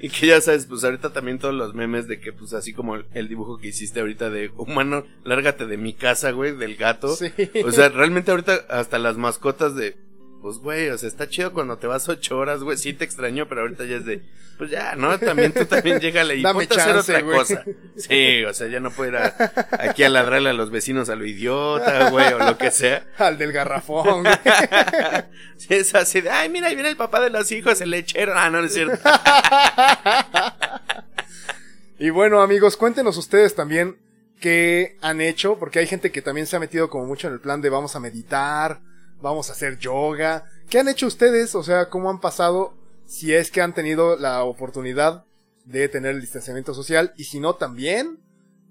[0.00, 2.96] Y que ya sabes, pues ahorita también todos los memes de que, pues así como
[2.96, 7.16] el, el dibujo que hiciste ahorita de, humano, lárgate de mi casa, güey, del gato.
[7.16, 7.32] Sí.
[7.64, 9.96] O sea, realmente ahorita hasta las mascotas de,
[10.44, 13.48] pues güey, o sea, está chido cuando te vas ocho horas, güey, sí te extraño,
[13.48, 14.20] pero ahorita ya es de,
[14.58, 15.18] pues ya, ¿no?
[15.18, 17.64] También tú también llégale y Dame ponte a hacer chance, otra cosa.
[17.96, 19.34] Sí, o sea, ya no puedo ir a-
[19.78, 23.06] aquí a ladrarle a los vecinos a lo idiota, güey, o lo que sea.
[23.16, 24.24] Al del garrafón.
[25.56, 28.34] Sí, es así de, ay, mira, ahí viene el papá de los hijos, el lechero.
[28.36, 28.98] Ah, no, no es cierto.
[31.98, 33.96] Y bueno, amigos, cuéntenos ustedes también
[34.40, 37.40] qué han hecho, porque hay gente que también se ha metido como mucho en el
[37.40, 38.80] plan de vamos a meditar,
[39.24, 40.44] vamos a hacer yoga.
[40.68, 41.54] ¿Qué han hecho ustedes?
[41.54, 42.74] O sea, ¿cómo han pasado?
[43.06, 45.24] Si es que han tenido la oportunidad
[45.64, 48.20] de tener el distanciamiento social, y si no, también.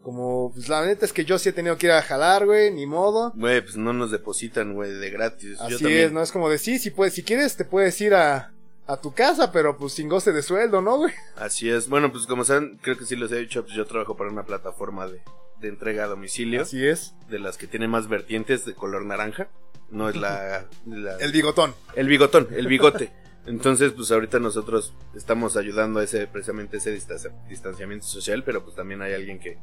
[0.04, 2.72] Como, pues la neta es que yo sí he tenido que ir a jalar, güey,
[2.72, 3.32] ni modo.
[3.36, 5.58] Güey, pues no nos depositan, güey, de gratis.
[5.58, 6.06] Yo Así también.
[6.08, 6.22] es, ¿no?
[6.22, 8.52] Es como de sí, si puedes, si quieres te puedes ir a,
[8.86, 11.14] a tu casa, pero pues sin goce de sueldo, ¿no, güey?
[11.38, 11.88] Así es.
[11.88, 14.44] Bueno, pues como saben, creo que sí les he dicho, pues yo trabajo para una
[14.44, 15.22] plataforma de,
[15.64, 16.62] de entrega a domicilio.
[16.62, 17.16] Así es.
[17.30, 19.48] de las que tiene más vertientes de color naranja.
[19.90, 21.74] No es la, la- El bigotón.
[21.96, 23.12] el bigotón, el bigote.
[23.46, 28.76] Entonces, pues ahorita nosotros estamos ayudando a ese, precisamente ese distancia- distanciamiento social, pero pues
[28.76, 29.58] también hay alguien que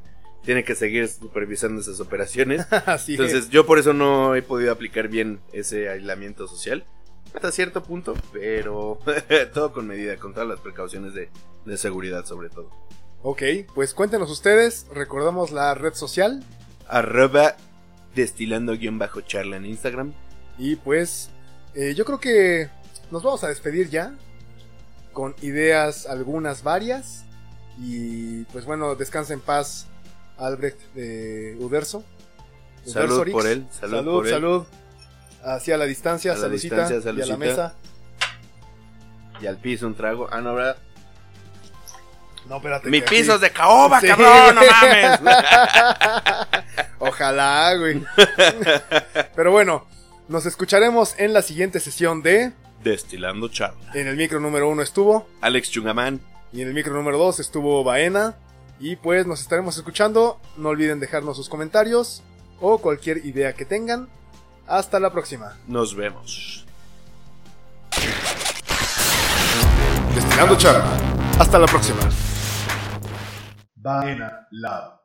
[0.44, 2.66] tiene que seguir supervisando esas operaciones.
[2.86, 6.84] Así Entonces, yo por eso no he podido aplicar bien ese aislamiento social.
[7.34, 8.98] Hasta cierto punto, pero
[9.54, 11.30] todo con medida, con todas las precauciones de,
[11.64, 12.70] de seguridad sobre todo.
[13.22, 13.42] Ok,
[13.74, 16.42] pues cuéntenos ustedes, recordamos la red social
[16.88, 17.54] Arroba
[18.14, 20.12] destilando guion bajo charla en Instagram.
[20.58, 21.30] y pues
[21.74, 22.68] eh, yo creo que
[23.10, 24.14] nos vamos a despedir ya
[25.12, 27.24] con ideas algunas varias
[27.78, 29.86] y pues bueno, descansa en paz
[30.38, 32.02] Albrecht de Uderzo.
[32.84, 33.32] Salud Udersorix.
[33.34, 34.32] por él, salud salud, por él.
[34.32, 34.66] salud.
[35.42, 37.74] Hacia la distancia, A la saludcita, distancia, y a la mesa.
[39.40, 40.28] Y al piso un trago.
[40.30, 40.76] Ah, no, ¿verdad?
[42.50, 42.90] No, espérate.
[42.90, 44.08] Mi piso es de caoba, Sí.
[44.08, 45.20] cabrón, no mames.
[46.98, 48.02] Ojalá, güey.
[49.36, 49.86] Pero bueno,
[50.26, 52.52] nos escucharemos en la siguiente sesión de.
[52.82, 53.92] Destilando charla.
[53.94, 55.28] En el micro número uno estuvo.
[55.40, 56.20] Alex Chungamán.
[56.52, 58.34] Y en el micro número 2 estuvo Baena.
[58.80, 60.40] Y pues nos estaremos escuchando.
[60.56, 62.24] No olviden dejarnos sus comentarios
[62.60, 64.08] o cualquier idea que tengan.
[64.66, 65.56] Hasta la próxima.
[65.68, 66.66] Nos vemos.
[70.16, 70.84] Destilando charla.
[71.38, 72.00] Hasta la próxima.
[73.82, 74.99] Baena Lab.